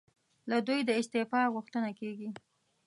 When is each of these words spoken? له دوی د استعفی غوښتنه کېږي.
له 0.49 0.57
دوی 0.67 0.79
د 0.85 0.91
استعفی 0.99 1.45
غوښتنه 1.55 1.89
کېږي. 1.99 2.29